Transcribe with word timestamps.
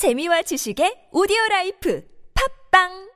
재미와 0.00 0.40
지식의 0.48 1.12
오디오 1.12 1.36
라이프. 1.50 2.00
팟빵 2.32 3.09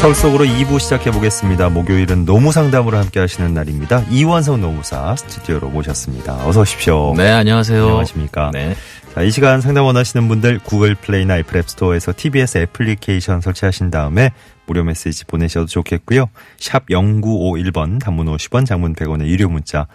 서울 0.00 0.14
속으로 0.14 0.46
2부 0.46 0.80
시작해 0.80 1.10
보겠습니다. 1.10 1.68
목요일은 1.68 2.24
노무 2.24 2.52
상담으로 2.52 2.96
함께 2.96 3.20
하시는 3.20 3.52
날입니다. 3.52 4.02
이원석 4.10 4.58
노무사 4.62 5.14
스튜디오로 5.14 5.68
모셨습니다. 5.68 6.46
어서 6.46 6.62
오십시오. 6.62 7.12
네, 7.18 7.30
안녕하세요. 7.30 7.82
안녕하십니까. 7.82 8.50
네. 8.54 8.74
자, 9.14 9.20
이 9.20 9.30
시간 9.30 9.60
상담 9.60 9.84
원하시는 9.84 10.26
분들 10.26 10.60
구글 10.60 10.94
플레이나 10.94 11.36
애플 11.36 11.58
앱 11.58 11.68
스토어에서 11.68 12.14
TBS 12.16 12.58
애플리케이션 12.58 13.42
설치하신 13.42 13.90
다음에 13.90 14.30
무료 14.64 14.84
메시지 14.84 15.26
보내셔도 15.26 15.66
좋겠고요. 15.66 16.30
샵 16.58 16.86
0951번 16.86 18.00
단문 18.00 18.26
50원 18.34 18.64
장문 18.64 18.94
100원의 18.94 19.26
유료 19.26 19.50
문자 19.50 19.86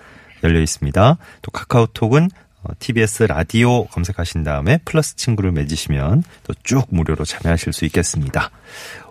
열려 0.44 0.62
있습니다. 0.62 1.18
또 1.42 1.52
카카오톡은 1.52 2.30
어, 2.62 2.70
TBS 2.78 3.24
라디오 3.24 3.86
검색하신 3.86 4.44
다음에 4.44 4.80
플러스 4.86 5.16
친구를 5.16 5.52
맺으시면 5.52 6.24
또 6.44 6.54
쭉 6.64 6.86
무료로 6.90 7.26
참여하실 7.26 7.74
수 7.74 7.86
있겠습니다. 7.86 8.52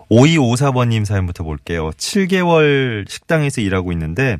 5254번님 0.09 1.05
사연부터 1.05 1.43
볼게요. 1.43 1.91
7개월 1.97 3.09
식당에서 3.09 3.61
일하고 3.61 3.91
있는데 3.91 4.37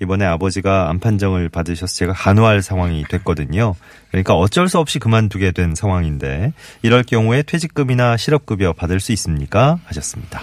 이번에 0.00 0.24
아버지가 0.24 0.88
암 0.90 1.00
판정을 1.00 1.48
받으셔서 1.48 1.92
제가 1.94 2.12
간호할 2.12 2.62
상황이 2.62 3.04
됐거든요. 3.08 3.74
그러니까 4.10 4.34
어쩔 4.34 4.68
수 4.68 4.78
없이 4.78 4.98
그만두게 4.98 5.50
된 5.50 5.74
상황인데 5.74 6.52
이럴 6.82 7.02
경우에 7.02 7.42
퇴직금이나 7.42 8.16
실업급여 8.16 8.74
받을 8.74 9.00
수 9.00 9.12
있습니까? 9.12 9.80
하셨습니다. 9.86 10.42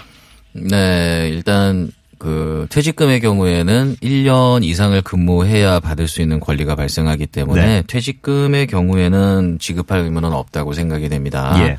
네, 0.52 1.30
일단 1.32 1.90
그 2.18 2.66
퇴직금의 2.70 3.20
경우에는 3.20 3.96
1년 4.02 4.64
이상을 4.64 5.00
근무해야 5.02 5.80
받을 5.80 6.08
수 6.08 6.22
있는 6.22 6.40
권리가 6.40 6.74
발생하기 6.74 7.26
때문에 7.26 7.66
네. 7.66 7.82
퇴직금의 7.86 8.66
경우에는 8.66 9.58
지급할 9.58 10.00
의무는 10.00 10.32
없다고 10.32 10.72
생각이 10.72 11.08
됩니다. 11.08 11.54
예. 11.60 11.78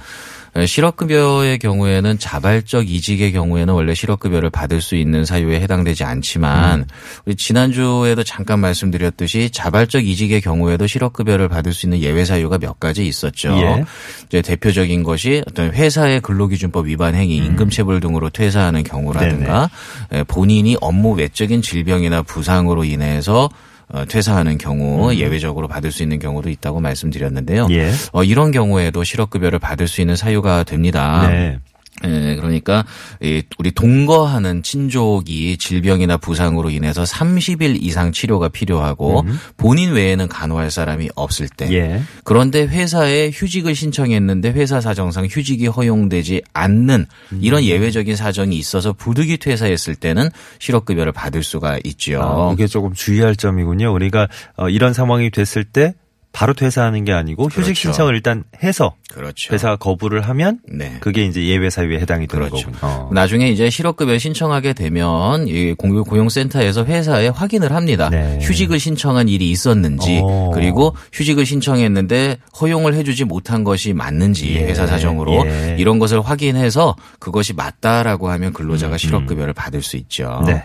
실업급여의 0.66 1.60
경우에는 1.60 2.20
자발적 2.20 2.90
이직의 2.90 3.32
경우에는 3.32 3.74
원래 3.74 3.94
실업급여를 3.94 4.50
받을 4.50 4.82
수 4.82 4.96
있는 4.96 5.26
사유에 5.26 5.60
해당되지 5.62 6.04
않지만 6.04 6.82
음. 6.82 6.86
우리 7.26 7.36
지난주에도 7.36 8.24
잠깐 8.24 8.60
말씀드렸듯이 8.60 9.50
자발적 9.52 10.06
이직의 10.06 10.42
경우에도 10.42 10.88
실업급여를 10.88 11.48
받을 11.48 11.74
수 11.74 11.86
있는 11.86 12.00
예외 12.00 12.26
사유가 12.26 12.58
몇 12.58 12.80
가지 12.80 13.06
있었죠. 13.06 13.50
예. 13.58 13.84
이제 14.26 14.42
대표적인 14.42 15.04
것이 15.04 15.44
어떤 15.48 15.72
회사의 15.72 16.22
근로기준법 16.22 16.88
위반 16.88 17.16
행위, 17.16 17.38
임금체불 17.38 18.00
등으로 18.00 18.30
퇴사하는 18.30 18.84
경우라든가 18.84 19.70
예, 20.14 20.24
본인이 20.24 20.78
업무 20.82 21.14
외적인 21.14 21.62
질병이나 21.62 22.24
부상으로 22.24 22.84
인해서 22.84 23.50
어, 23.90 24.06
퇴사하는 24.06 24.58
경우 24.58 25.14
예외적으로 25.14 25.68
받을 25.68 25.92
수 25.92 26.04
있는 26.04 26.20
경우도 26.20 26.50
있다고 26.50 26.82
말씀드렸는데요. 26.82 27.68
예. 27.72 27.92
어, 28.12 28.24
이런 28.24 28.52
경우에도 28.52 29.04
실업급여를 29.04 29.60
받을 29.60 29.88
수 29.88 30.02
있는 30.02 30.16
사유가 30.16 30.64
됩니다. 30.64 31.28
네. 31.30 31.60
예, 32.06 32.36
그러니까 32.36 32.86
이 33.22 33.42
우리 33.58 33.72
동거하는 33.72 34.62
친족이 34.64 35.58
질병이나 35.58 36.18
부상으로 36.18 36.70
인해서 36.70 37.04
30일 37.04 37.78
이상 37.82 38.12
치료가 38.12 38.50
필요하고 38.50 39.26
본인 39.58 39.94
외에는 39.94 40.28
간호할 40.28 40.70
사람이 40.70 41.10
없을 41.16 41.48
때 41.50 41.72
예. 41.74 42.02
그런데 42.24 42.66
회사에 42.66 43.32
휴직을 43.34 43.74
신청했는데 43.74 44.52
회사 44.52 44.80
사정상 44.82 45.26
휴직이 45.26 45.68
허용되지 45.68 46.44
않는 46.54 47.06
이런 47.42 47.64
예외적인 47.64 48.16
사정이 48.16 48.56
있어서 48.58 48.94
부득이 48.94 49.38
퇴사했을 49.38 49.96
때는 49.96 50.30
실업급여를 50.60 51.12
받을 51.12 51.44
수가 51.44 51.80
있죠. 51.84 52.22
아, 52.22 52.50
그게 52.50 52.68
조금 52.68 52.94
주의할 52.94 53.36
점이군요. 53.36 53.92
그러니까 53.94 54.28
어, 54.56 54.70
이런 54.70 54.94
상황이 54.94 55.30
됐을 55.32 55.64
때 55.64 55.94
바로 56.34 56.54
퇴사하는 56.54 57.04
게 57.04 57.14
아니고 57.14 57.46
휴직 57.46 57.64
그렇죠. 57.64 57.74
신청을 57.74 58.14
일단 58.14 58.44
해서 58.62 58.94
그렇죠. 59.10 59.54
회사가 59.54 59.78
거부를 59.78 60.22
하면 60.22 60.60
네. 60.72 60.98
그게 61.00 61.26
이제 61.26 61.44
예외 61.46 61.70
사유에 61.70 62.00
해당이 62.00 62.28
되는 62.28 62.48
그렇죠. 62.48 62.72
거군요. 62.72 62.78
어. 62.82 63.10
나중에 63.12 63.50
이제 63.50 63.70
실업급여 63.70 64.18
신청하게 64.20 64.74
되면 64.74 65.48
이 65.48 65.74
공유 65.74 66.04
고용센터에서 66.04 66.86
회사에 66.86 67.30
확인을 67.30 67.72
합니다. 67.72 68.10
네. 68.10 68.38
휴직을 68.42 68.80
신청한 68.80 69.30
일이 69.30 69.50
있었는지 69.50 70.22
어. 70.24 70.52
그리고 70.54 70.96
휴직을 71.14 71.46
신청했는데 71.46 72.38
허용을 72.62 72.94
해주지 72.94 73.24
못한 73.24 73.64
것이 73.64 73.94
맞는지 73.94 74.54
예. 74.56 74.66
회사 74.66 74.86
사정으로 74.86 75.46
예. 75.48 75.76
이런 75.80 75.98
것을 75.98 76.22
확인해서 76.22 76.96
그것이 77.20 77.54
맞다라고 77.54 78.30
하면 78.30 78.54
근로자가 78.54 78.98
실업급여를 78.98 79.54
받을 79.54 79.82
수 79.82 79.98
있죠. 79.98 80.40
음, 80.42 80.46
네. 80.46 80.64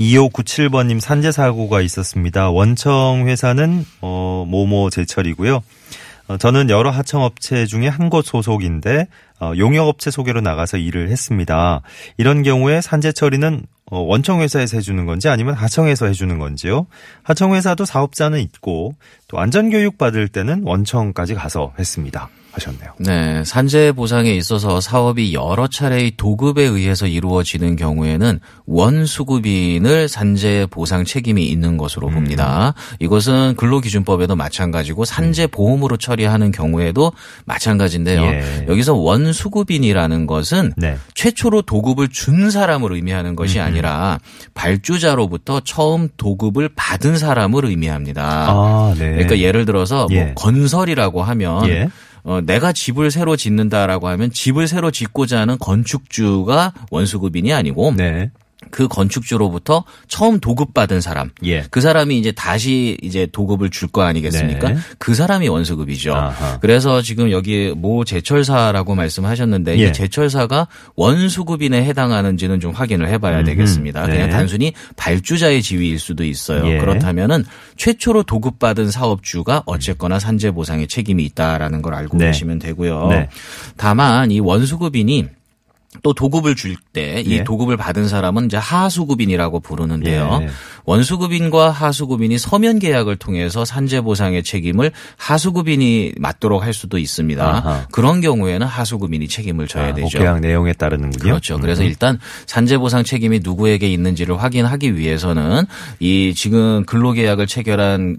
2597번님 0.00 1.00
산재 1.00 1.32
사고가 1.32 1.80
있었습니다. 1.80 2.50
원청 2.50 3.24
회사는 3.26 3.84
어 4.00 4.44
모모 4.48 4.90
제철이고요. 4.90 5.62
어, 6.28 6.36
저는 6.36 6.70
여러 6.70 6.90
하청업체 6.90 7.66
중에 7.66 7.88
한 7.88 8.10
곳 8.10 8.24
소속인데 8.26 9.06
어, 9.40 9.52
용역업체 9.56 10.10
소개로 10.10 10.40
나가서 10.40 10.76
일을 10.76 11.10
했습니다. 11.10 11.80
이런 12.16 12.42
경우에 12.42 12.80
산재 12.80 13.12
처리는 13.12 13.62
어, 13.90 13.98
원청 14.00 14.40
회사에서 14.40 14.76
해주는 14.76 15.04
건지 15.06 15.28
아니면 15.28 15.54
하청에서 15.54 16.06
해주는 16.06 16.38
건지요. 16.38 16.86
하청 17.22 17.54
회사도 17.54 17.84
사업자는 17.84 18.40
있고 18.40 18.94
또 19.26 19.38
안전교육 19.38 19.98
받을 19.98 20.28
때는 20.28 20.62
원청까지 20.64 21.34
가서 21.34 21.72
했습니다. 21.78 22.28
하셨네요. 22.58 22.92
네, 22.98 23.42
산재 23.44 23.92
보상에 23.92 24.32
있어서 24.34 24.80
사업이 24.80 25.32
여러 25.34 25.66
차례의 25.66 26.12
도급에 26.16 26.62
의해서 26.62 27.06
이루어지는 27.06 27.76
경우에는 27.76 28.40
원수급인을 28.66 30.08
산재 30.08 30.66
보상 30.70 31.04
책임이 31.04 31.46
있는 31.46 31.76
것으로 31.76 32.08
봅니다. 32.08 32.74
이것은 32.98 33.54
근로기준법에도 33.56 34.36
마찬가지고 34.36 35.04
산재 35.04 35.46
보험으로 35.48 35.96
처리하는 35.96 36.52
경우에도 36.52 37.12
마찬가지인데요. 37.44 38.22
예. 38.22 38.66
여기서 38.68 38.94
원수급인이라는 38.94 40.26
것은 40.26 40.72
네. 40.76 40.96
최초로 41.14 41.62
도급을 41.62 42.08
준 42.08 42.50
사람을 42.50 42.92
의미하는 42.92 43.36
것이 43.36 43.60
아니라 43.60 44.18
발주자로부터 44.54 45.60
처음 45.60 46.08
도급을 46.16 46.70
받은 46.74 47.18
사람을 47.18 47.64
의미합니다. 47.64 48.46
아, 48.48 48.94
네. 48.98 49.12
그러니까 49.12 49.38
예를 49.38 49.64
들어서 49.64 50.06
뭐 50.10 50.16
예. 50.16 50.32
건설이라고 50.34 51.22
하면 51.22 51.68
예. 51.68 51.88
어, 52.28 52.42
내가 52.42 52.74
집을 52.74 53.10
새로 53.10 53.36
짓는다라고 53.36 54.06
하면 54.08 54.30
집을 54.30 54.68
새로 54.68 54.90
짓고자 54.90 55.40
하는 55.40 55.56
건축주가 55.58 56.74
원수급인이 56.90 57.54
아니고 57.54 57.94
네. 57.96 58.30
그 58.70 58.88
건축주로부터 58.88 59.84
처음 60.08 60.40
도급받은 60.40 61.00
사람. 61.00 61.30
예. 61.44 61.64
그 61.70 61.80
사람이 61.80 62.18
이제 62.18 62.32
다시 62.32 62.98
이제 63.02 63.26
도급을 63.30 63.70
줄 63.70 63.88
거 63.88 64.02
아니겠습니까? 64.02 64.68
네. 64.70 64.76
그 64.98 65.14
사람이 65.14 65.48
원수급이죠. 65.48 66.12
아하. 66.12 66.58
그래서 66.60 67.00
지금 67.00 67.30
여기 67.30 67.72
모 67.74 68.04
제철사라고 68.04 68.94
말씀하셨는데 68.94 69.78
예. 69.78 69.84
이 69.88 69.92
제철사가 69.92 70.66
원수급인에 70.96 71.84
해당하는지는 71.84 72.60
좀 72.60 72.72
확인을 72.72 73.08
해봐야 73.08 73.36
음흠. 73.38 73.46
되겠습니다. 73.46 74.06
네. 74.06 74.12
그냥 74.12 74.30
단순히 74.30 74.72
발주자의 74.96 75.62
지위일 75.62 75.98
수도 75.98 76.24
있어요. 76.24 76.66
예. 76.68 76.78
그렇다면은 76.78 77.44
최초로 77.76 78.24
도급받은 78.24 78.90
사업주가 78.90 79.62
어쨌거나 79.64 80.18
산재 80.18 80.50
보상의 80.50 80.88
책임이 80.88 81.24
있다라는 81.24 81.80
걸 81.80 81.94
알고 81.94 82.18
네. 82.18 82.26
계시면 82.26 82.58
되고요. 82.58 83.06
네. 83.08 83.28
다만 83.76 84.30
이 84.30 84.40
원수급인이 84.40 85.28
또 86.02 86.12
도급을 86.12 86.54
줄 86.56 86.76
때이 86.92 87.26
예. 87.28 87.44
도급을 87.44 87.76
받은 87.76 88.08
사람은 88.08 88.46
이제 88.46 88.56
하수급인이라고 88.56 89.60
부르는데요. 89.60 90.40
예. 90.42 90.48
원수급인과 90.84 91.70
하수급인이 91.70 92.38
서면 92.38 92.78
계약을 92.78 93.16
통해서 93.16 93.64
산재 93.64 94.00
보상의 94.00 94.42
책임을 94.42 94.90
하수급인이 95.16 96.14
맡도록 96.18 96.62
할 96.62 96.72
수도 96.72 96.98
있습니다. 96.98 97.44
아하. 97.44 97.86
그런 97.92 98.20
경우에는 98.20 98.66
하수급인이 98.66 99.28
책임을 99.28 99.68
져야 99.68 99.88
아, 99.88 99.94
그 99.94 100.00
되죠. 100.02 100.18
계약 100.18 100.40
내용에 100.40 100.72
따르는군요. 100.72 101.22
그렇죠. 101.22 101.58
그래서 101.58 101.82
음. 101.82 101.88
일단 101.88 102.18
산재 102.46 102.78
보상 102.78 103.04
책임이 103.04 103.40
누구에게 103.42 103.90
있는지를 103.90 104.40
확인하기 104.42 104.96
위해서는 104.96 105.64
이 106.00 106.32
지금 106.34 106.84
근로 106.86 107.12
계약을 107.12 107.46
체결한 107.46 108.18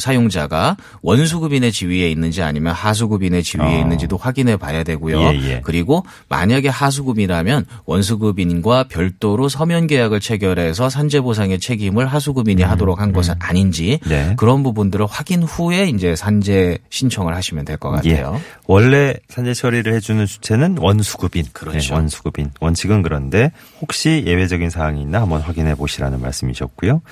사용자가 0.00 0.76
원수급인의 1.02 1.72
지위에 1.72 2.10
있는지 2.10 2.42
아니면 2.42 2.72
하수급인의 2.74 3.42
지위에 3.42 3.76
어. 3.76 3.78
있는지도 3.80 4.16
확인해 4.16 4.56
봐야 4.56 4.82
되고요. 4.82 5.20
예, 5.20 5.40
예. 5.50 5.60
그리고 5.64 6.04
만약에 6.28 6.68
하수급이라면 6.68 7.66
원수급인과 7.84 8.84
별도로 8.88 9.48
서면 9.48 9.86
계약을 9.86 10.20
체결해서 10.20 10.88
산재 10.88 11.20
보상의 11.20 11.60
책임을 11.60 12.06
하수급인이 12.06 12.62
하도록 12.62 13.00
한 13.00 13.12
것은 13.12 13.34
아닌지 13.38 13.98
음, 14.04 14.08
네. 14.08 14.34
그런 14.36 14.62
부분들을 14.62 15.06
확인 15.06 15.42
후에 15.42 15.88
이제 15.88 16.16
산재 16.16 16.78
신청을 16.90 17.34
하시면 17.34 17.64
될 17.64 17.76
것 17.76 17.90
같아요. 17.90 18.34
예. 18.36 18.40
원래 18.66 19.14
산재 19.28 19.52
처리를 19.54 19.92
해주는 19.94 20.24
주체는 20.26 20.78
원수급인. 20.78 21.44
그렇죠. 21.52 21.78
네, 21.78 21.94
원수급인. 21.94 22.50
원칙은 22.60 23.02
그런데 23.02 23.52
혹시 23.82 24.24
예외적인 24.26 24.70
사항이 24.70 25.02
있나 25.02 25.20
한번 25.20 25.42
확인해 25.42 25.74
보시라는 25.74 26.20
말씀이셨고요. 26.22 27.02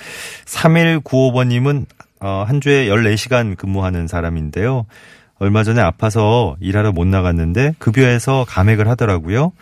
3195번님은 0.46 1.86
어, 2.24 2.42
한 2.48 2.62
주에 2.62 2.88
14시간 2.88 3.54
근무하는 3.54 4.08
사람인데요. 4.08 4.86
얼마 5.38 5.62
전에 5.62 5.82
아파서 5.82 6.56
일하러 6.58 6.90
못 6.90 7.06
나갔는데 7.06 7.74
급여에서 7.78 8.46
감액을 8.48 8.88
하더라고요. 8.88 9.52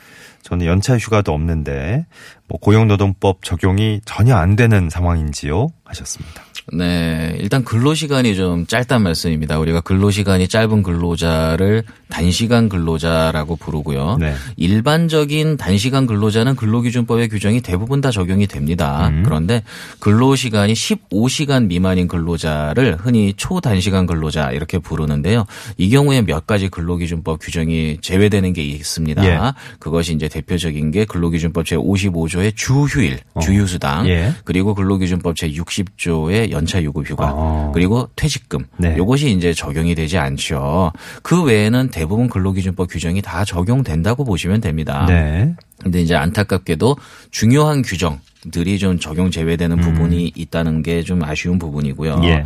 저는 0.43 0.67
연차 0.67 0.97
휴가도 0.97 1.33
없는데 1.33 2.07
뭐 2.47 2.61
고용노동법 2.61 3.43
적용이 3.43 4.01
전혀 4.05 4.37
안 4.37 4.55
되는 4.55 4.89
상황인지요? 4.91 5.71
하셨습니다. 5.85 6.45
네, 6.73 7.37
일단 7.41 7.65
근로 7.65 7.95
시간이 7.95 8.37
좀 8.37 8.67
짧단 8.67 9.03
말씀입니다. 9.03 9.59
우리가 9.59 9.81
근로 9.81 10.11
시간이 10.11 10.49
짧은 10.49 10.83
근로자를 10.83 11.83
단시간 12.09 12.69
근로자라고 12.69 13.57
부르고요. 13.57 14.19
네. 14.21 14.35
일반적인 14.57 15.57
단시간 15.57 16.07
근로자는 16.07 16.57
근로기준법의 16.57 17.29
규정이 17.31 17.63
대부분 17.63 18.01
다 18.01 18.11
적용이 18.11 18.47
됩니다. 18.47 19.09
음. 19.09 19.23
그런데 19.25 19.63
근로 19.99 20.37
시간이 20.37 20.75
15시간 20.75 21.67
미만인 21.67 22.07
근로자를 22.07 22.99
흔히 23.01 23.33
초단시간 23.37 24.07
근로자 24.07 24.53
이렇게 24.53 24.79
부르는데요. 24.79 25.47
이 25.79 25.91
경우에 25.91 26.23
몇 26.23 26.47
가지 26.47 26.69
근로기준법 26.69 27.41
규정이 27.41 27.99
제외되는 28.03 28.53
게 28.53 28.63
있습니다. 28.63 29.25
예. 29.25 29.53
그것이 29.79 30.15
이제 30.15 30.29
대표적인 30.29 30.91
게 30.91 31.05
근로기준법 31.07 31.67
제 31.67 31.77
55조의 31.77 32.55
주휴일, 32.55 33.21
주휴수당, 33.41 34.09
예. 34.09 34.33
그리고 34.45 34.75
근로기준법 34.75 35.37
제 35.37 35.51
60조의 35.51 36.52
연차 36.53 36.83
유급 36.83 37.09
휴가, 37.09 37.29
아. 37.29 37.71
그리고 37.75 38.09
퇴직금. 38.17 38.67
네. 38.77 38.97
요것이 38.97 39.31
이제 39.33 39.53
적용이 39.53 39.95
되지 39.95 40.19
않죠. 40.19 40.93
그 41.23 41.43
외에는 41.43 41.89
대부분 41.91 42.29
근로기준법 42.29 42.89
규정이 42.91 43.23
다 43.23 43.45
적용된다고 43.45 44.25
보시면 44.25 44.61
됩니다. 44.61 45.07
네. 45.09 45.55
근데 45.83 46.01
이제 46.01 46.15
안타깝게도 46.15 46.97
중요한 47.31 47.83
규정들이 47.83 48.79
좀 48.79 48.99
적용 48.99 49.31
제외되는 49.31 49.79
부분이 49.81 50.33
있다는 50.37 50.83
게 50.83 51.03
좀 51.03 51.23
아쉬운 51.25 51.59
부분이고요. 51.59 52.15
음. 52.15 52.25
예. 52.25 52.45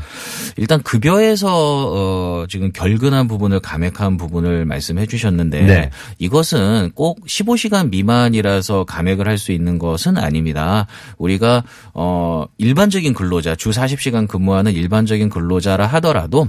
일단 0.56 0.82
급여에서 0.82 1.48
어 1.50 2.46
지금 2.48 2.72
결근한 2.72 3.28
부분을 3.28 3.60
감액한 3.60 4.16
부분을 4.16 4.64
말씀해 4.64 5.06
주셨는데 5.06 5.62
네. 5.62 5.90
이것은 6.18 6.92
꼭 6.94 7.24
15시간 7.26 7.90
미만이라서 7.90 8.84
감액을 8.84 9.28
할 9.28 9.36
수 9.38 9.52
있는 9.52 9.78
것은 9.78 10.16
아닙니다. 10.16 10.86
우리가 11.18 11.62
어 11.92 12.46
일반적인 12.58 13.12
근로자 13.12 13.54
주 13.54 13.70
40시간 13.70 14.26
근무하는 14.26 14.72
일반적인 14.72 15.28
근로자라 15.28 15.86
하더라도 15.86 16.48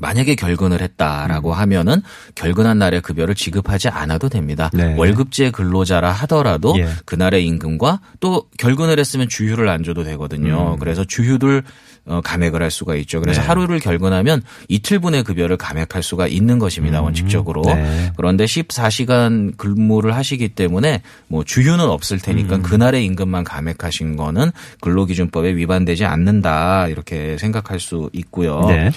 만약에 0.00 0.34
결근을 0.34 0.80
했다라고 0.82 1.50
음. 1.50 1.58
하면은 1.58 2.02
결근한 2.34 2.78
날의 2.78 3.00
급여를 3.02 3.34
지급하지 3.34 3.88
않아도 3.88 4.28
됩니다. 4.28 4.70
네. 4.72 4.94
월급제 4.96 5.50
근로자라 5.50 6.10
하더라도 6.12 6.74
예. 6.78 6.88
그날의 7.04 7.44
임금과 7.46 8.00
또 8.20 8.48
결근을 8.58 8.98
했으면 8.98 9.28
주휴를 9.28 9.68
안 9.68 9.82
줘도 9.82 10.04
되거든요. 10.04 10.76
그래서 10.78 11.04
주휴를 11.04 11.62
어, 12.06 12.20
감액을 12.22 12.62
할 12.62 12.70
수가 12.70 12.94
있죠. 12.96 13.20
그래서 13.20 13.40
음. 13.40 13.42
네. 13.42 13.46
하루를 13.48 13.78
결근하면 13.80 14.42
이틀분의 14.68 15.24
급여를 15.24 15.56
감액할 15.56 16.02
수가 16.02 16.28
있는 16.28 16.58
것입니다. 16.58 17.02
원칙적으로. 17.02 17.62
네. 17.62 18.12
그런데 18.16 18.44
14시간 18.44 19.56
근무를 19.56 20.14
하시기 20.14 20.50
때문에 20.50 21.02
뭐 21.26 21.42
주휴는 21.42 21.80
없을 21.80 22.18
음. 22.18 22.20
테니까 22.22 22.58
그날의 22.62 23.04
임금만 23.04 23.44
감액하신 23.44 24.16
거는 24.16 24.52
근로기준법에 24.80 25.56
위반되지 25.56 26.04
않는다 26.04 26.86
이렇게 26.88 27.36
생각할 27.38 27.80
수 27.80 28.08
있고요. 28.12 28.60
네. 28.68 28.90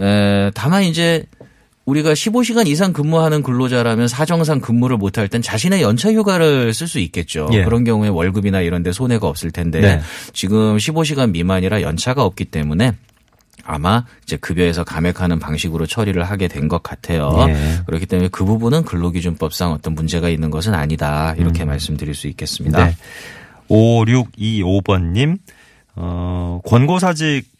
에, 0.00 0.50
다만 0.54 0.82
이제 0.82 1.24
우리가 1.86 2.12
15시간 2.14 2.66
이상 2.66 2.92
근무하는 2.92 3.42
근로자라면 3.42 4.08
사정상 4.08 4.60
근무를 4.60 4.96
못할 4.96 5.28
땐 5.28 5.40
자신의 5.40 5.82
연차 5.82 6.12
휴가를 6.12 6.74
쓸 6.74 6.88
수 6.88 6.98
있겠죠. 6.98 7.48
예. 7.52 7.62
그런 7.64 7.84
경우에 7.84 8.08
월급이나 8.08 8.60
이런 8.60 8.82
데 8.82 8.90
손해가 8.92 9.28
없을 9.28 9.50
텐데 9.52 9.80
네. 9.80 10.00
지금 10.32 10.76
15시간 10.76 11.30
미만이라 11.30 11.82
연차가 11.82 12.24
없기 12.24 12.46
때문에 12.46 12.92
아마 13.64 14.04
이제 14.24 14.36
급여에서 14.36 14.84
감액하는 14.84 15.38
방식으로 15.38 15.86
처리를 15.86 16.22
하게 16.24 16.46
된 16.48 16.68
것 16.68 16.82
같아요. 16.82 17.46
예. 17.48 17.56
그렇기 17.86 18.06
때문에 18.06 18.28
그 18.32 18.44
부분은 18.44 18.82
근로기준법상 18.84 19.70
어떤 19.72 19.94
문제가 19.94 20.28
있는 20.28 20.50
것은 20.50 20.74
아니다. 20.74 21.34
이렇게 21.38 21.64
말씀드릴 21.64 22.14
수 22.14 22.26
있겠습니다. 22.28 22.84
네. 22.86 22.96
5625번님, 23.68 25.38
어, 25.96 26.60
권고사직 26.64 27.55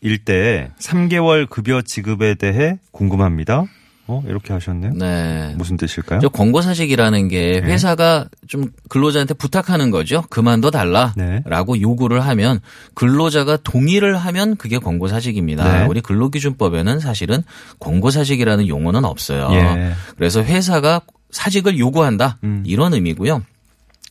일때 0.00 0.70
3개월 0.78 1.48
급여 1.48 1.82
지급에 1.82 2.34
대해 2.34 2.78
궁금합니다. 2.92 3.64
어, 4.10 4.22
이렇게 4.26 4.54
하셨네요. 4.54 4.94
네. 4.94 5.54
무슨 5.58 5.76
뜻일까요? 5.76 6.20
저 6.20 6.30
권고사직이라는 6.30 7.28
게 7.28 7.60
네. 7.60 7.72
회사가 7.72 8.26
좀 8.46 8.70
근로자한테 8.88 9.34
부탁하는 9.34 9.90
거죠. 9.90 10.24
그만둬 10.30 10.70
달라. 10.70 11.12
네. 11.14 11.42
라고 11.44 11.78
요구를 11.78 12.20
하면 12.20 12.60
근로자가 12.94 13.58
동의를 13.58 14.16
하면 14.16 14.56
그게 14.56 14.78
권고사직입니다. 14.78 15.80
네. 15.80 15.86
우리 15.86 16.00
근로기준법에는 16.00 17.00
사실은 17.00 17.42
권고사직이라는 17.80 18.66
용어는 18.66 19.04
없어요. 19.04 19.50
예. 19.52 19.92
그래서 20.16 20.42
회사가 20.42 21.02
사직을 21.30 21.78
요구한다. 21.78 22.38
음. 22.44 22.62
이런 22.66 22.94
의미고요. 22.94 23.42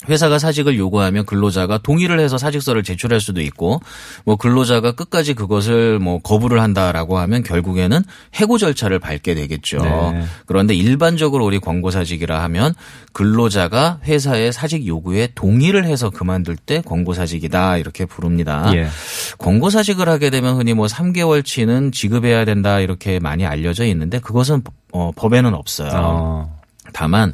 회사가 0.08 0.38
사직을 0.38 0.78
요구하면 0.78 1.26
근로자가 1.26 1.80
동의를 1.80 2.20
해서 2.20 2.38
사직서를 2.38 2.84
제출할 2.84 3.20
수도 3.20 3.42
있고 3.42 3.82
뭐 4.26 4.36
근로자가 4.36 4.92
끝까지 4.92 5.34
그것을 5.34 5.98
뭐 5.98 6.20
거부를 6.20 6.62
한다라고 6.62 7.18
하면 7.18 7.42
결국에는 7.42 8.04
해고 8.36 8.60
절차를 8.60 9.00
밟게 9.00 9.34
되겠죠. 9.34 9.80
네. 9.80 10.24
그런데 10.46 10.76
일반적으로 10.76 11.46
우리 11.46 11.58
권고 11.60 11.90
사직이라 11.90 12.44
하면 12.44 12.76
근로자가 13.14 14.00
회사의 14.06 14.54
사직 14.54 14.86
요구에 14.86 15.30
동의를 15.34 15.86
해서 15.86 16.12
그만둘 16.12 16.58
때 16.58 16.82
권고 16.82 17.14
사직이다 17.14 17.78
이렇게 17.78 18.06
부릅니다. 18.06 18.72
예. 18.76 18.88
권고 19.40 19.72
사직을 19.72 20.08
하게 20.08 20.30
되면 20.30 20.58
흔히 20.58 20.76
뭐 20.76 20.86
3개월치는 20.86 21.92
지급해야 21.92 22.46
된다 22.46 22.80
이렇게 22.80 23.20
많이 23.20 23.48
알려져 23.48 23.84
있는데 23.86 24.20
그것은 24.20 24.62
어, 24.94 25.12
법에는 25.16 25.56
없어요. 25.56 25.90
어, 25.94 26.60
다만 26.94 27.34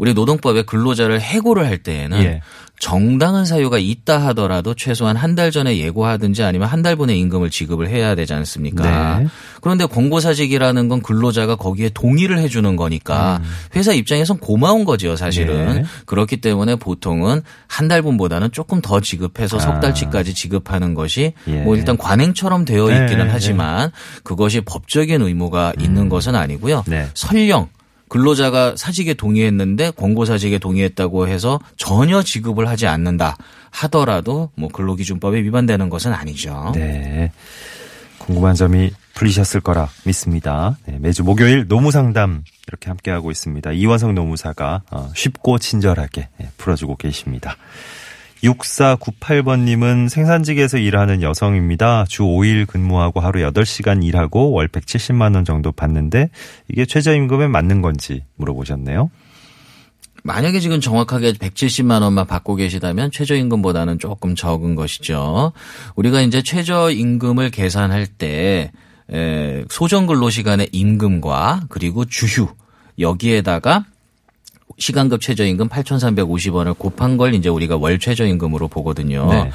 우리 0.00 0.14
노동법에 0.14 0.62
근로자를 0.62 1.20
해고를 1.20 1.66
할 1.66 1.76
때에는 1.76 2.22
예. 2.22 2.40
정당한 2.78 3.44
사유가 3.44 3.76
있다 3.78 4.16
하더라도 4.28 4.72
최소한 4.72 5.14
한 5.14 5.34
달 5.34 5.50
전에 5.50 5.76
예고하든지 5.76 6.42
아니면 6.42 6.68
한 6.68 6.82
달 6.82 6.96
분의 6.96 7.18
임금을 7.20 7.50
지급을 7.50 7.88
해야 7.90 8.14
되지 8.14 8.32
않습니까? 8.32 9.18
네. 9.18 9.26
그런데 9.60 9.84
권고사직이라는 9.84 10.88
건 10.88 11.02
근로자가 11.02 11.56
거기에 11.56 11.90
동의를 11.90 12.38
해주는 12.38 12.74
거니까 12.76 13.42
회사 13.76 13.92
입장에선 13.92 14.38
고마운 14.38 14.86
거죠, 14.86 15.14
사실은. 15.16 15.68
음. 15.68 15.74
네. 15.74 15.84
그렇기 16.06 16.38
때문에 16.38 16.76
보통은 16.76 17.42
한 17.66 17.88
달 17.90 18.00
분보다는 18.02 18.52
조금 18.52 18.80
더 18.80 19.00
지급해서 19.00 19.58
아. 19.58 19.60
석 19.60 19.80
달치까지 19.80 20.32
지급하는 20.32 20.94
것이 20.94 21.34
예. 21.48 21.52
뭐 21.62 21.76
일단 21.76 21.98
관행처럼 21.98 22.64
되어 22.64 22.88
네, 22.88 23.00
있기는 23.02 23.26
네. 23.26 23.30
하지만 23.30 23.90
그것이 24.24 24.62
법적인 24.62 25.20
의무가 25.20 25.74
있는 25.78 26.08
것은 26.08 26.34
아니고요. 26.36 26.84
네. 26.86 27.08
설령 27.12 27.68
근로자가 28.10 28.74
사직에 28.76 29.14
동의했는데 29.14 29.92
권고 29.92 30.24
사직에 30.24 30.58
동의했다고 30.58 31.28
해서 31.28 31.60
전혀 31.76 32.22
지급을 32.22 32.68
하지 32.68 32.86
않는다 32.86 33.36
하더라도 33.70 34.50
뭐 34.56 34.68
근로기준법에 34.68 35.42
위반되는 35.42 35.88
것은 35.88 36.12
아니죠. 36.12 36.72
네. 36.74 37.32
궁금한 38.18 38.54
점이 38.54 38.90
풀리셨을 39.14 39.60
거라 39.60 39.88
믿습니다. 40.04 40.76
네, 40.86 40.98
매주 40.98 41.22
목요일 41.22 41.68
노무 41.68 41.90
상담 41.92 42.42
이렇게 42.66 42.90
함께하고 42.90 43.30
있습니다. 43.30 43.72
이화성 43.72 44.14
노무사가 44.14 44.82
어, 44.90 45.10
쉽고 45.14 45.58
친절하게 45.58 46.28
예, 46.42 46.48
풀어주고 46.56 46.96
계십니다. 46.96 47.56
6498번님은 48.42 50.08
생산직에서 50.08 50.78
일하는 50.78 51.22
여성입니다. 51.22 52.06
주 52.08 52.22
5일 52.22 52.66
근무하고 52.66 53.20
하루 53.20 53.40
8시간 53.40 54.04
일하고 54.04 54.52
월 54.52 54.68
170만원 54.68 55.44
정도 55.44 55.72
받는데 55.72 56.30
이게 56.68 56.86
최저임금에 56.86 57.48
맞는 57.48 57.82
건지 57.82 58.24
물어보셨네요. 58.36 59.10
만약에 60.22 60.60
지금 60.60 60.80
정확하게 60.80 61.32
170만 61.32 62.02
원만 62.02 62.26
받고 62.26 62.54
계시다면 62.56 63.10
최저임금보다는 63.10 63.98
조금 63.98 64.34
적은 64.34 64.74
것이죠. 64.74 65.52
우리가 65.96 66.20
이제 66.20 66.42
최저임금을 66.42 67.50
계산할 67.50 68.06
때 68.06 68.70
에, 69.12 69.64
소정 69.70 70.06
근로 70.06 70.30
시간의 70.30 70.68
임금과 70.72 71.62
그리고 71.68 72.04
주휴 72.04 72.48
여기에다가 72.98 73.86
시간급 74.80 75.20
최저임금 75.20 75.68
8,350원을 75.68 76.76
곱한 76.76 77.16
걸 77.16 77.34
이제 77.34 77.48
우리가 77.48 77.76
월 77.76 77.98
최저임금으로 77.98 78.68
보거든요. 78.68 79.30
네. 79.30 79.50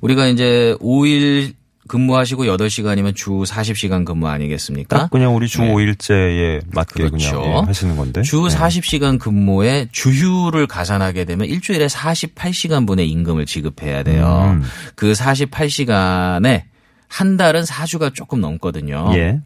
우리가 0.00 0.28
이제 0.28 0.74
5일 0.80 1.54
근무하시고 1.88 2.44
8시간이면 2.44 3.16
주 3.16 3.30
40시간 3.30 4.04
근무 4.04 4.28
아니겠습니까? 4.28 4.96
딱 4.96 5.10
그냥 5.10 5.34
우리 5.34 5.48
주 5.48 5.62
네. 5.62 5.72
5일째에 5.72 6.62
맞게 6.72 7.08
그렇죠. 7.08 7.40
그냥 7.40 7.62
예, 7.62 7.66
하시는 7.66 7.96
건데. 7.96 8.22
주 8.22 8.46
네. 8.48 8.54
40시간 8.54 9.18
근무에 9.18 9.88
주휴를 9.90 10.66
가산하게 10.66 11.24
되면 11.24 11.48
일주일에 11.48 11.86
48시간분의 11.86 13.08
임금을 13.08 13.46
지급해야 13.46 14.02
돼요. 14.02 14.52
음. 14.54 14.62
그 14.94 15.12
48시간에 15.12 16.64
한 17.08 17.36
달은 17.38 17.62
4주가 17.62 18.14
조금 18.14 18.40
넘거든요. 18.40 19.10
예. 19.14 19.40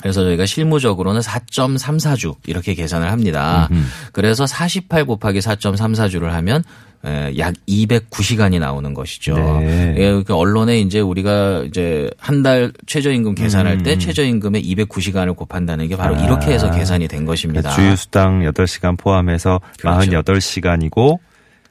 그래서 0.00 0.22
저희가 0.24 0.46
실무적으로는 0.46 1.20
4.34주 1.20 2.36
이렇게 2.46 2.74
계산을 2.74 3.10
합니다. 3.10 3.68
그래서 4.12 4.46
48 4.46 5.04
곱하기 5.04 5.38
4.34주를 5.40 6.28
하면 6.28 6.62
에, 7.04 7.32
약 7.38 7.54
209시간이 7.68 8.58
나오는 8.58 8.92
것이죠. 8.92 9.34
네. 9.60 9.94
예, 9.98 10.22
그 10.24 10.34
언론에 10.34 10.80
이제 10.80 10.98
우리가 10.98 11.62
이제 11.66 12.10
한 12.18 12.42
달 12.42 12.72
최저임금 12.86 13.34
계산할 13.36 13.82
때 13.84 13.94
음. 13.94 13.98
최저임금의 14.00 14.62
209시간을 14.64 15.36
곱한다는 15.36 15.86
게 15.88 15.96
바로 15.96 16.16
아. 16.16 16.18
이렇게 16.24 16.50
해서 16.52 16.70
계산이 16.70 17.06
된 17.06 17.24
것입니다. 17.24 17.70
주휴수당 17.70 18.40
8시간 18.50 18.98
포함해서 18.98 19.60
그렇죠. 19.78 20.10
48시간이고 20.10 21.18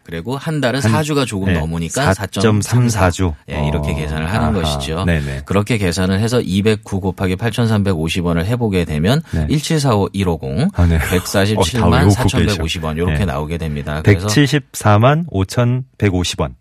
그리고 0.08 0.38
한 0.38 0.62
달은 0.62 0.80
한- 0.80 0.92
4주가 1.04 1.28
조금 1.28 1.52
네, 1.52 1.60
넘으니까 1.60 2.14
4.34 2.14 3.12
주. 3.12 3.34
예, 3.52 3.68
이렇게 3.68 3.92
어, 3.92 3.96
계산을 3.96 4.26
하는 4.32 4.40
아하. 4.48 4.52
것이죠. 4.54 5.04
네네. 5.04 5.42
그렇게 5.46 5.78
계산을 5.78 6.22
해서 6.22 6.40
209 6.40 7.02
곱하기 7.02 7.36
8,350원을 7.36 8.46
해보게 8.46 8.86
되면 8.86 9.22
네. 9.32 9.46
1745150 9.48 10.70
아, 10.80 10.86
네. 10.86 10.96
어, 10.96 11.00
다 11.00 11.06
147만 11.18 11.92
외우고 11.92 12.14
4,150원 12.14 12.96
이렇게 12.96 13.20
네. 13.20 13.26
나오게 13.26 13.58
됩니다. 13.58 14.02
그래서 14.02 14.28
174만 14.28 15.26
5,150원. 15.30 16.54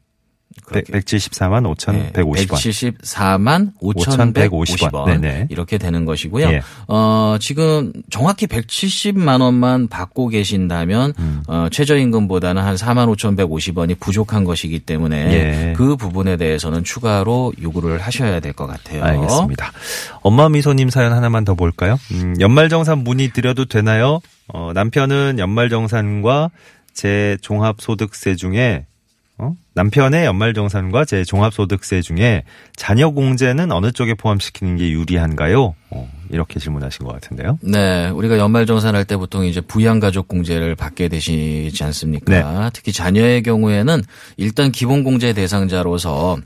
그렇게. 0.64 0.92
174만 0.92 1.64
5,150원. 1.76 2.92
174만 2.92 3.72
5,150원 3.80 4.32
5,150원. 4.90 5.06
네네. 5.06 5.46
이렇게 5.50 5.78
되는 5.78 6.04
것이고요. 6.04 6.48
예. 6.48 6.62
어, 6.88 7.36
지금 7.40 7.92
정확히 8.10 8.46
170만 8.46 9.40
원만 9.42 9.88
받고 9.88 10.28
계신다면 10.28 11.12
음. 11.18 11.42
어, 11.46 11.68
최저임금보다는 11.70 12.62
한 12.62 12.74
4만 12.76 13.14
5,150원이 13.16 13.98
부족한 14.00 14.44
것이기 14.44 14.80
때문에 14.80 15.32
예. 15.32 15.72
그 15.76 15.96
부분에 15.96 16.36
대해서는 16.36 16.82
추가로 16.84 17.52
요구를 17.62 17.98
하셔야 18.00 18.40
될 18.40 18.56
것 18.56 18.66
같아요. 18.66 19.04
알겠습니다. 19.04 19.70
엄마 20.22 20.48
미소님 20.48 20.88
사연 20.88 21.12
하나만 21.12 21.44
더 21.44 21.54
볼까요? 21.54 21.98
음, 22.12 22.34
연말정산 22.40 22.98
문의 23.04 23.28
드려도 23.32 23.66
되나요? 23.66 24.20
어, 24.48 24.70
남편은 24.72 25.38
연말정산과 25.38 26.50
제 26.94 27.36
종합소득세 27.42 28.34
중에 28.36 28.86
어? 29.38 29.54
남편의 29.74 30.24
연말정산과 30.24 31.04
제 31.04 31.22
종합소득세 31.24 32.00
중에 32.00 32.44
자녀 32.74 33.10
공제는 33.10 33.70
어느 33.70 33.92
쪽에 33.92 34.14
포함시키는 34.14 34.76
게 34.76 34.90
유리한가요? 34.90 35.74
어, 35.90 36.10
이렇게 36.30 36.58
질문하신 36.58 37.04
것 37.04 37.12
같은데요. 37.12 37.58
네, 37.62 38.08
우리가 38.08 38.38
연말정산할 38.38 39.04
때 39.04 39.16
보통 39.18 39.44
이제 39.44 39.60
부양가족 39.60 40.28
공제를 40.28 40.74
받게 40.74 41.08
되시지 41.08 41.84
않습니까? 41.84 42.32
네. 42.32 42.70
특히 42.72 42.92
자녀의 42.92 43.42
경우에는 43.42 44.02
일단 44.38 44.72
기본공제 44.72 45.34
대상자로서 45.34 46.38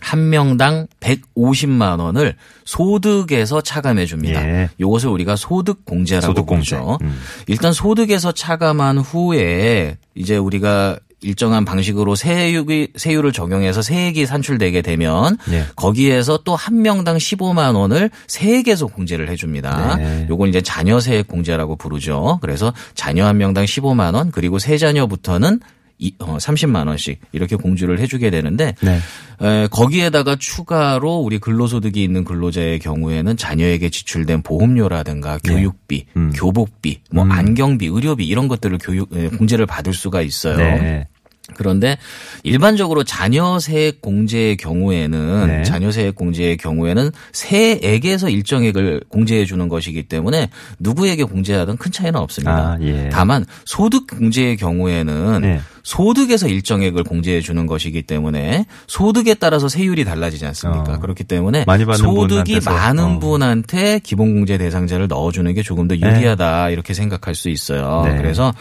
한 0.00 0.28
명당 0.28 0.88
150만 1.00 2.00
원을 2.00 2.36
소득에서 2.64 3.60
차감해 3.60 4.04
줍니다. 4.06 4.46
예. 4.46 4.68
이것을 4.78 5.08
우리가 5.08 5.36
소득 5.36 5.84
공제라고 5.84 6.26
소득 6.26 6.46
공제. 6.46 6.76
부르죠. 6.76 6.98
음. 7.02 7.18
일단 7.46 7.72
소득에서 7.72 8.32
차감한 8.32 8.98
후에 8.98 9.96
이제 10.14 10.36
우리가 10.36 10.98
일정한 11.22 11.64
방식으로 11.64 12.14
세율이 12.14 12.88
세율을 12.94 13.32
적용해서 13.32 13.80
세액이 13.82 14.26
산출되게 14.26 14.82
되면 14.82 15.38
예. 15.50 15.64
거기에서 15.74 16.38
또 16.44 16.56
한 16.56 16.82
명당 16.82 17.16
15만 17.16 17.74
원을 17.76 18.10
세액에서 18.26 18.86
공제를 18.88 19.28
해줍니다. 19.30 19.96
네. 19.96 20.26
요건 20.28 20.48
이제 20.48 20.60
자녀 20.60 21.00
세액 21.00 21.28
공제라고 21.28 21.76
부르죠. 21.76 22.38
그래서 22.40 22.72
자녀 22.94 23.26
한 23.26 23.38
명당 23.38 23.64
15만 23.66 24.14
원 24.14 24.30
그리고 24.30 24.58
세 24.58 24.78
자녀부터는 24.78 25.60
이, 25.98 26.14
어, 26.18 26.36
30만 26.36 26.88
원씩 26.88 27.20
이렇게 27.32 27.56
공주를 27.56 27.98
해주게 28.00 28.30
되는데 28.30 28.74
네. 28.80 28.98
에, 29.40 29.66
거기에다가 29.68 30.36
추가로 30.36 31.16
우리 31.16 31.38
근로소득이 31.38 32.02
있는 32.02 32.24
근로자의 32.24 32.78
경우에는 32.80 33.36
자녀에게 33.36 33.88
지출된 33.90 34.42
보험료라든가 34.42 35.38
교육비, 35.44 36.06
음. 36.16 36.32
교복비, 36.34 37.00
뭐 37.10 37.24
음. 37.24 37.32
안경비, 37.32 37.86
의료비 37.86 38.26
이런 38.26 38.48
것들을 38.48 38.78
교육 38.82 39.16
에, 39.16 39.28
공제를 39.28 39.66
받을 39.66 39.94
수가 39.94 40.20
있어요. 40.22 40.56
네. 40.56 41.06
그런데 41.54 41.96
일반적으로 42.42 43.04
자녀 43.04 43.58
세액 43.58 44.00
공제의 44.00 44.56
경우에는 44.56 45.46
네. 45.46 45.62
자녀 45.62 45.92
세액 45.92 46.16
공제의 46.16 46.56
경우에는 46.56 47.10
세액에서 47.32 48.30
일정액을 48.30 49.02
공제해 49.08 49.44
주는 49.44 49.68
것이기 49.68 50.04
때문에 50.04 50.50
누구에게 50.80 51.24
공제하든 51.24 51.76
큰 51.76 51.92
차이는 51.92 52.18
없습니다. 52.18 52.52
아, 52.52 52.78
예. 52.80 53.08
다만 53.12 53.44
소득 53.64 54.06
공제의 54.08 54.56
경우에는 54.56 55.40
네. 55.40 55.60
소득에서 55.86 56.48
일정액을 56.48 57.04
공제해 57.04 57.40
주는 57.40 57.64
것이기 57.64 58.02
때문에 58.02 58.66
소득에 58.88 59.34
따라서 59.34 59.68
세율이 59.68 60.04
달라지지 60.04 60.44
않습니까? 60.46 60.94
어. 60.94 60.98
그렇기 60.98 61.22
때문에 61.22 61.64
소득이 61.96 62.26
분한테서. 62.58 62.72
많은 62.72 63.04
어. 63.04 63.18
분한테 63.20 64.00
기본 64.02 64.34
공제 64.34 64.58
대상자를 64.58 65.06
넣어주는 65.06 65.54
게 65.54 65.62
조금 65.62 65.86
더 65.86 65.94
유리하다 65.94 66.70
이렇게 66.70 66.92
생각할 66.92 67.36
수 67.36 67.50
있어요. 67.50 68.02
네. 68.04 68.16
그래서 68.16 68.52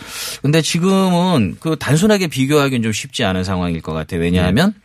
근데 0.43 0.61
지금은 0.61 1.57
그 1.59 1.77
단순하게 1.79 2.27
비교하기는 2.27 2.83
좀 2.83 2.91
쉽지 2.91 3.23
않은 3.23 3.43
상황일 3.43 3.81
것 3.81 3.93
같아요. 3.93 4.21
왜냐하면 4.21 4.73
네. 4.75 4.84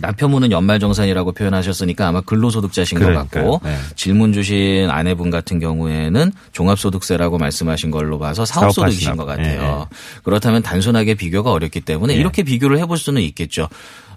남편분은 0.00 0.52
연말정산이라고 0.52 1.32
표현하셨으니까 1.32 2.08
아마 2.08 2.20
근로소득자신 2.20 2.98
것 2.98 3.06
그러니까요. 3.06 3.50
같고 3.52 3.60
네. 3.68 3.76
질문 3.94 4.32
주신 4.32 4.88
아내분 4.90 5.30
같은 5.30 5.58
경우에는 5.58 6.32
종합소득세라고 6.52 7.38
말씀하신 7.38 7.90
걸로 7.90 8.18
봐서 8.18 8.44
사업소득이신 8.44 9.16
것 9.16 9.24
봐. 9.26 9.36
같아요. 9.36 9.86
그렇다면 10.22 10.62
단순하게 10.62 11.14
비교가 11.14 11.52
어렵기 11.52 11.80
때문에 11.80 12.14
예. 12.14 12.18
이렇게 12.18 12.42
비교를 12.42 12.78
해볼 12.78 12.98
수는 12.98 13.22
있겠죠. 13.22 13.68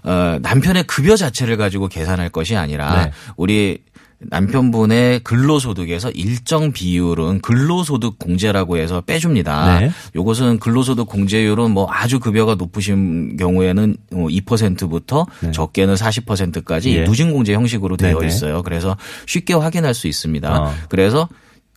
어, 0.02 0.38
남편의 0.40 0.84
급여 0.84 1.16
자체를 1.16 1.56
가지고 1.56 1.88
계산할 1.88 2.30
것이 2.30 2.56
아니라 2.56 3.04
네. 3.04 3.12
우리 3.36 3.78
남편분의 4.20 5.20
근로소득에서 5.20 6.10
일정 6.10 6.72
비율은 6.72 7.40
근로소득 7.40 8.18
공제라고 8.18 8.76
해서 8.76 9.00
빼줍니다. 9.00 9.80
네. 9.80 9.90
요것은 10.14 10.58
근로소득 10.58 11.08
공제율은 11.08 11.70
뭐 11.70 11.88
아주 11.90 12.20
급여가 12.20 12.54
높으신 12.54 13.36
경우에는 13.38 13.96
2%부터 14.10 15.26
네. 15.40 15.52
적게는 15.52 15.94
40%까지 15.94 16.96
예. 16.96 17.04
누진 17.04 17.32
공제 17.32 17.54
형식으로 17.54 17.96
되어 17.96 18.18
네네. 18.18 18.26
있어요. 18.26 18.62
그래서 18.62 18.96
쉽게 19.26 19.54
확인할 19.54 19.94
수 19.94 20.06
있습니다. 20.06 20.62
어. 20.62 20.74
그래서 20.90 21.28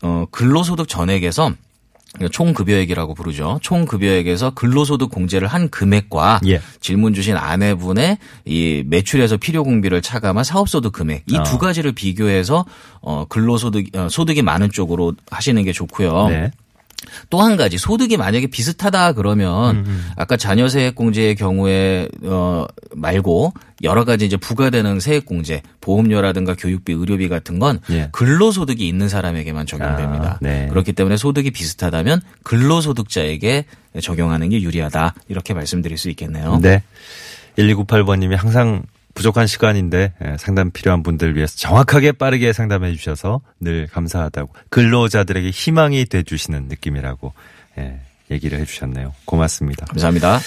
어 0.01 0.25
근로소득 0.29 0.89
전액에서 0.89 1.53
총 2.31 2.53
급여액이라고 2.53 3.13
부르죠. 3.15 3.59
총 3.61 3.85
급여액에서 3.85 4.51
근로소득 4.51 5.09
공제를 5.09 5.47
한 5.47 5.69
금액과 5.69 6.41
예. 6.47 6.61
질문 6.79 7.13
주신 7.13 7.35
아내분의 7.35 8.17
이 8.45 8.83
매출에서 8.85 9.37
필요 9.37 9.63
공비를 9.63 10.01
차감한 10.01 10.43
사업소득 10.43 10.93
금액 10.93 11.23
이두 11.27 11.55
어. 11.55 11.57
가지를 11.57 11.93
비교해서 11.93 12.65
어 13.01 13.25
근로소득 13.27 13.95
어, 13.95 14.09
소득이 14.09 14.41
많은 14.41 14.71
쪽으로 14.71 15.13
하시는 15.31 15.63
게 15.63 15.71
좋고요. 15.71 16.27
네. 16.29 16.51
또 17.29 17.43
한 17.43 17.57
가지 17.57 17.77
소득이 17.77 18.15
만약에 18.17 18.47
비슷하다 18.47 19.13
그러면 19.13 19.77
음, 19.85 20.11
아까 20.15 20.37
자녀 20.37 20.69
세액 20.69 20.95
공제의 20.95 21.35
경우에 21.35 22.07
어 22.23 22.65
말고 22.95 23.53
여러 23.83 24.05
가지 24.05 24.25
이제 24.25 24.37
부과되는 24.37 24.99
세액 25.01 25.25
공제, 25.25 25.61
보험료라든가 25.81 26.55
교육비, 26.57 26.93
의료비 26.93 27.27
같은 27.27 27.59
건 27.59 27.79
예. 27.89 28.07
근로소득이 28.13 28.87
있는 28.87 29.09
사람에게만 29.09 29.65
적용됩니다. 29.65 30.33
아, 30.33 30.37
네. 30.41 30.67
그렇기 30.69 30.93
때문에 30.93 31.17
소득이 31.17 31.51
비슷하다면 31.51 32.21
근로소득자에게 32.43 33.65
적용하는 34.01 34.49
게 34.49 34.61
유리하다 34.61 35.15
이렇게 35.27 35.53
말씀드릴 35.53 35.97
수 35.97 36.09
있겠네요. 36.09 36.59
네. 36.61 36.81
1298번님이 37.57 38.35
항상 38.37 38.83
부족한 39.13 39.47
시간인데 39.47 40.13
예, 40.23 40.35
상담 40.37 40.71
필요한 40.71 41.03
분들 41.03 41.35
위해서 41.35 41.55
정확하게 41.57 42.13
빠르게 42.13 42.53
상담해 42.53 42.93
주셔서 42.95 43.41
늘 43.59 43.87
감사하다고 43.87 44.53
근로자들에게 44.69 45.49
희망이 45.49 46.05
돼 46.05 46.23
주시는 46.23 46.67
느낌이라고 46.67 47.33
예, 47.77 47.99
얘기를 48.31 48.59
해 48.59 48.65
주셨네요. 48.65 49.13
고맙습니다. 49.25 49.85
감사합니다. 49.85 50.39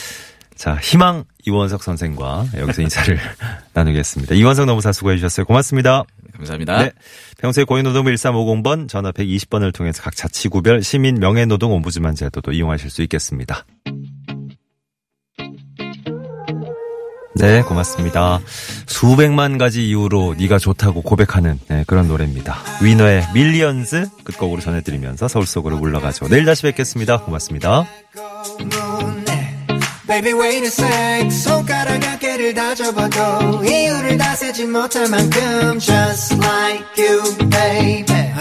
자, 0.57 0.75
희망 0.77 1.25
이원석 1.45 1.83
선생과 1.83 2.47
여기서 2.57 2.83
인사를 2.83 3.19
나누겠습니다. 3.75 4.35
이원석 4.35 4.67
너무사 4.67 4.91
수고해 4.91 5.17
주셨어요. 5.17 5.45
고맙습니다. 5.45 6.05
감사합니다. 6.35 6.79
네. 6.79 6.93
평소에 7.39 7.65
고인노동부 7.65 8.11
1350번 8.11 8.89
전화 8.89 9.13
120번을 9.13 9.73
통해서 9.75 10.03
각 10.03 10.17
자치구별 10.17 10.83
시민 10.83 11.17
명예노동 11.17 11.73
옴부즈만 11.73 12.15
제도도 12.15 12.53
이용하실 12.53 12.91
수 12.91 13.03
있겠습니다. 13.03 13.65
네, 17.39 17.63
고맙습니다. 17.63 18.41
수백만 18.87 19.59
가지 19.59 19.87
이유로 19.87 20.37
네가 20.39 20.59
좋다고 20.59 21.03
고백하는 21.03 21.59
네, 21.69 21.85
그런 21.87 22.09
노래입니다. 22.09 22.57
위너의 22.83 23.27
밀리언즈 23.35 24.09
끝곡으로 24.25 24.61
전해드리면서 24.61 25.29
서울 25.29 25.47
속으로 25.47 25.77
물러가죠. 25.79 26.29
내일 26.29 26.45
다시 26.45 26.63
뵙겠습니다. 26.63 27.21
고맙습니다. 27.21 27.87
Baby 30.07 30.33
wait 30.35 30.63
a 30.63 30.67
sec 30.67 31.31
손가락 31.31 32.01
어깨를 32.15 32.55
다 32.55 32.75
접어도 32.75 33.65
이유를 33.65 34.17
다 34.17 34.37
세지 34.37 34.67
못할 34.67 35.09
만큼 35.09 35.79
Just 35.81 36.35
like 36.37 37.05
you 37.05 37.37
baby 37.51 38.33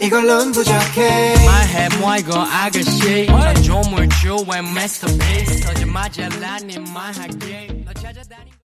이걸론 0.00 0.50
부족해 0.52 1.34
My 1.44 1.68
head 1.68 1.96
뭐 1.98 2.16
이거 2.16 2.40
아가씨 2.40 3.26
난 3.26 3.54
조물 3.62 4.08
주엔 4.08 4.66
masterpiece 4.66 5.64
말하기 6.92 7.84
너 7.84 7.92
찾아다니 7.92 8.23